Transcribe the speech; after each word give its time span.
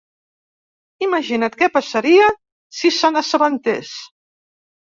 Imagina't 1.07 1.57
què 1.59 1.67
passaria 1.75 2.31
si 2.81 2.93
se 2.99 3.13
n'assabentés. 3.15 3.95